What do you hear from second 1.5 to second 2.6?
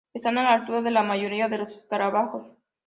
los escarabajos